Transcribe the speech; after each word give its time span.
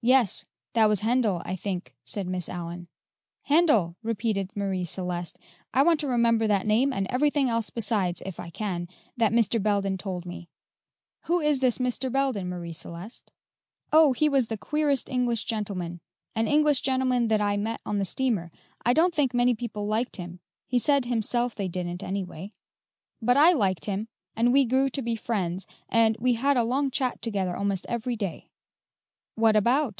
"Yes; 0.00 0.44
that 0.74 0.88
was 0.88 1.00
Handel, 1.00 1.42
I 1.44 1.56
think," 1.56 1.92
said 2.04 2.28
Miss 2.28 2.48
Allyn. 2.48 2.86
"Handel!" 3.42 3.96
repeated 4.00 4.52
Marie 4.54 4.84
Celeste; 4.84 5.40
"I 5.74 5.82
want 5.82 5.98
to 5.98 6.06
remember 6.06 6.46
that 6.46 6.68
name 6.68 6.92
and 6.92 7.08
everything 7.10 7.48
else 7.48 7.68
besides, 7.70 8.22
if 8.24 8.38
I 8.38 8.48
can, 8.48 8.86
that 9.16 9.32
Mr. 9.32 9.60
Belden 9.60 9.98
told 9.98 10.24
me." 10.24 10.48
"Who 11.24 11.38
was 11.42 11.58
this 11.58 11.78
Mr. 11.78 12.12
Belden, 12.12 12.48
Marie 12.48 12.72
Celeste?" 12.72 13.32
"Oh, 13.92 14.12
he 14.12 14.28
was 14.28 14.46
the 14.46 14.56
queerest 14.56 15.08
English 15.08 15.42
gentleman 15.46 16.00
an 16.36 16.46
English 16.46 16.80
gentleman 16.82 17.26
that 17.26 17.40
I 17.40 17.56
met 17.56 17.80
on 17.84 17.98
the 17.98 18.04
steamer. 18.04 18.52
I 18.86 18.92
don't 18.92 19.12
think 19.12 19.34
many 19.34 19.56
people 19.56 19.88
liked 19.88 20.14
him 20.14 20.38
he 20.68 20.78
said 20.78 21.06
himself 21.06 21.56
they 21.56 21.66
didn't, 21.66 22.04
anyway; 22.04 22.50
but 23.20 23.36
I 23.36 23.50
liked 23.50 23.86
him, 23.86 24.06
and 24.36 24.52
we 24.52 24.64
grew 24.64 24.90
to 24.90 25.02
be 25.02 25.16
great 25.16 25.24
friends, 25.24 25.66
and 25.88 26.16
we 26.20 26.34
had 26.34 26.56
a 26.56 26.62
long 26.62 26.92
chat 26.92 27.20
together 27.20 27.56
almost 27.56 27.84
every 27.88 28.14
day." 28.14 28.46
"What 29.40 29.54
about?" 29.54 29.94